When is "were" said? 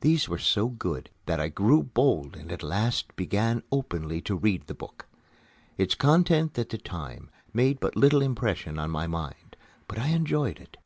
0.28-0.38